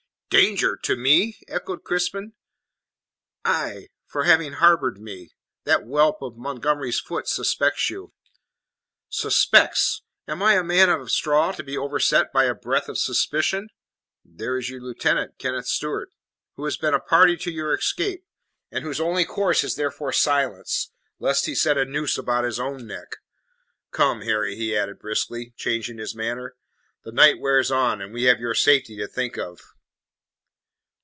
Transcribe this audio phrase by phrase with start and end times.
[0.45, 0.77] "Danger?
[0.77, 2.31] To me?" echoed Crispin.
[3.43, 5.31] "Aye for having harboured me.
[5.65, 8.13] That whelp of Montgomery's Foot suspects you."
[9.09, 10.03] "Suspects?
[10.29, 13.67] Am I a man of straw to be overset by a breath of suspicion?"
[14.23, 16.11] "There is your lieutenant, Kenneth Stewart."
[16.55, 18.23] "Who has been a party to your escape,
[18.71, 22.87] and whose only course is therefore silence, lest he set a noose about his own
[22.87, 23.17] neck.
[23.91, 26.55] Come, Harry," he added, briskly, changing his manner,
[27.03, 29.59] "the night wears on, and we have your safety to think of."